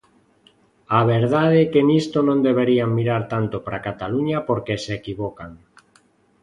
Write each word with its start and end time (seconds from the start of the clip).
A 0.99 1.01
verdade 1.13 1.55
é 1.63 1.69
que 1.73 1.85
nisto 1.91 2.17
non 2.27 2.39
deberían 2.47 2.89
mirar 2.99 3.23
tanto 3.33 3.55
para 3.65 3.83
Cataluña 3.87 4.37
porque 4.47 4.75
se 4.83 4.91
equivocan. 4.99 5.51